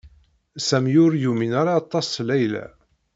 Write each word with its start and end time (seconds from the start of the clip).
Sami 0.67 0.93
ur 1.05 1.13
yumin 1.23 1.53
ara 1.61 1.71
aṭas 1.81 2.07
Layla. 2.27 2.65